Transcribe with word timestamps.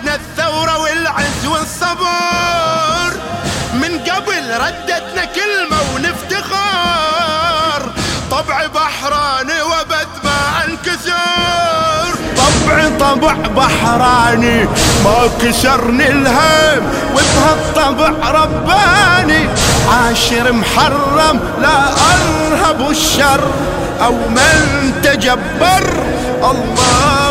ردتنا 0.00 0.14
الثورة 0.14 0.78
والعز 0.78 1.46
والصبر. 1.46 3.10
من 3.74 3.98
قبل 3.98 4.54
ردتنا 4.54 5.24
كلمة 5.24 5.78
ونفتخر. 5.94 7.82
طبع 8.30 8.66
بحراني 8.66 9.62
وبد 9.62 10.08
ما 10.24 10.64
انكسر. 10.64 12.14
طبع 12.36 12.88
طبع 13.00 13.32
بحراني 13.32 14.64
ما 15.04 15.30
كسرني 15.42 16.08
الهم. 16.08 16.82
وبهالطبع 17.14 18.30
رباني 18.30 19.48
عاشر 19.92 20.52
محرم 20.52 21.40
لا 21.60 21.88
أرهب 21.88 22.90
الشر. 22.90 23.50
أو 24.04 24.12
من 24.12 24.92
تجبر 25.04 25.84
الله 26.50 27.29